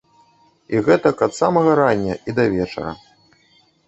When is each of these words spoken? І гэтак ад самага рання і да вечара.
І 0.77 0.79
гэтак 0.87 1.19
ад 1.25 1.33
самага 1.39 1.75
рання 1.79 2.15
і 2.31 2.35
да 2.39 2.47
вечара. 2.55 2.95